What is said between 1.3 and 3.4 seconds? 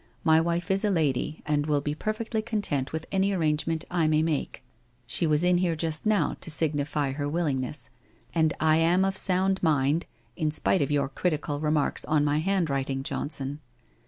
and will be perfectly content with any